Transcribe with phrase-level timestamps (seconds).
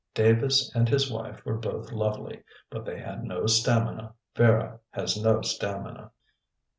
[0.15, 4.15] Davis and his wife were both lovely; but they had no stamina.
[4.35, 6.09] Vera has no stamina."